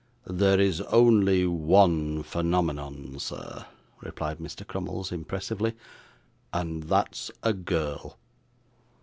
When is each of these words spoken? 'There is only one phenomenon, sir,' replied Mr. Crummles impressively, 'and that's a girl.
'There 0.25 0.59
is 0.59 0.81
only 0.89 1.45
one 1.45 2.23
phenomenon, 2.23 3.19
sir,' 3.19 3.67
replied 4.01 4.39
Mr. 4.39 4.65
Crummles 4.65 5.11
impressively, 5.11 5.75
'and 6.51 6.81
that's 6.85 7.29
a 7.43 7.53
girl. 7.53 8.17